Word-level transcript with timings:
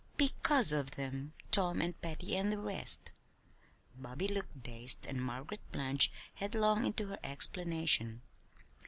"Because 0.17 0.71
of 0.73 0.95
them 0.95 1.33
Tom, 1.51 1.79
and 1.79 2.01
Patty, 2.01 2.35
and 2.35 2.51
the 2.51 2.57
rest" 2.57 3.11
Bobby 3.95 4.27
looked 4.27 4.63
dazed, 4.63 5.05
and 5.05 5.21
Margaret 5.21 5.61
plunged 5.71 6.11
headlong 6.33 6.87
into 6.87 7.05
her 7.09 7.19
explanation. 7.23 8.23